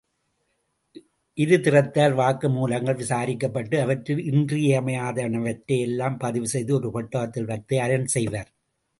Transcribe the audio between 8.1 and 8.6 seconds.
செய்வர்.